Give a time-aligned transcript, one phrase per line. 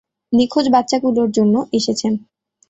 [0.33, 2.13] নিখোঁজ বাচ্চাগুলোর জন্য এসেছেন।